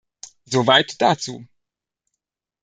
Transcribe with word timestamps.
Soweit 0.45 0.99
dazu. 0.99 1.47